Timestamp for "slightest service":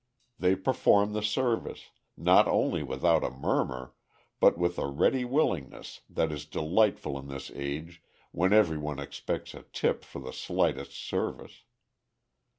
10.33-11.65